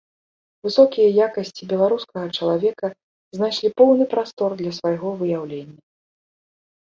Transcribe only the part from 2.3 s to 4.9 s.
чалавека знайшлі поўны прастор для